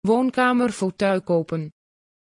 [0.00, 1.72] woonkamerfauteuil kopen.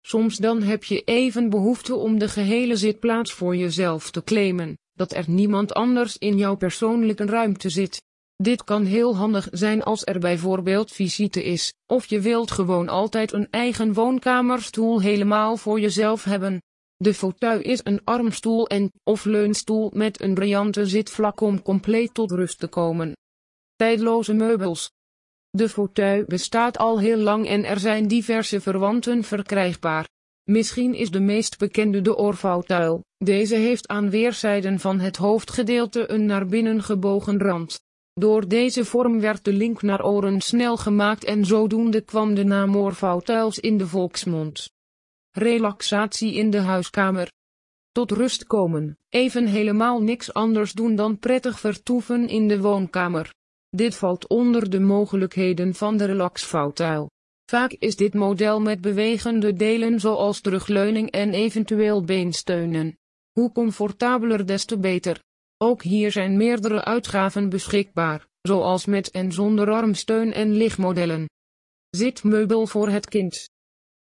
[0.01, 5.13] Soms dan heb je even behoefte om de gehele zitplaats voor jezelf te claimen, dat
[5.13, 8.03] er niemand anders in jouw persoonlijke ruimte zit.
[8.37, 13.33] Dit kan heel handig zijn als er bijvoorbeeld visite is, of je wilt gewoon altijd
[13.33, 16.63] een eigen woonkamerstoel helemaal voor jezelf hebben.
[16.97, 22.31] De fauteuil is een armstoel en of leunstoel met een briljante zitvlak om compleet tot
[22.31, 23.13] rust te komen.
[23.77, 24.91] Tijdloze meubels.
[25.51, 30.09] De fauteuil bestaat al heel lang en er zijn diverse verwanten verkrijgbaar.
[30.45, 33.05] Misschien is de meest bekende de oorfauteuil.
[33.19, 37.81] Deze heeft aan weerszijden van het hoofdgedeelte een naar binnen gebogen rand.
[38.13, 42.77] Door deze vorm werd de link naar oren snel gemaakt en zodoende kwam de naam
[42.77, 44.71] oorfauteuils in de volksmond.
[45.31, 47.33] Relaxatie in de huiskamer.
[47.93, 53.35] Tot rust komen, even helemaal niks anders doen dan prettig vertoeven in de woonkamer.
[53.77, 57.11] Dit valt onder de mogelijkheden van de relaxfauteuil.
[57.51, 62.99] Vaak is dit model met bewegende delen zoals terugleuning en eventueel beensteunen.
[63.33, 65.23] Hoe comfortabeler des te beter.
[65.57, 71.29] Ook hier zijn meerdere uitgaven beschikbaar, zoals met en zonder armsteun en lichtmodellen.
[71.91, 73.51] Zitmeubel voor het kind.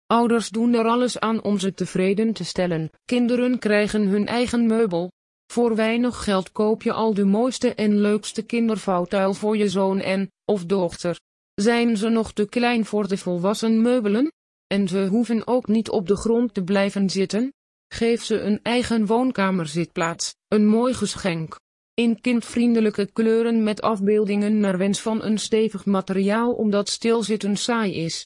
[0.06, 2.90] Ouders doen er alles aan om ze tevreden te stellen.
[3.04, 5.10] Kinderen krijgen hun eigen meubel.
[5.46, 10.30] Voor weinig geld koop je al de mooiste en leukste kindervouwtuil voor je zoon en,
[10.44, 11.20] of dochter.
[11.54, 14.32] Zijn ze nog te klein voor de volwassen meubelen?
[14.66, 17.52] En ze hoeven ook niet op de grond te blijven zitten?
[17.88, 21.56] Geef ze een eigen woonkamerzitplaats, een mooi geschenk.
[21.94, 28.14] In kindvriendelijke kleuren met afbeeldingen naar wens van een stevig materiaal omdat stilzitten saai is.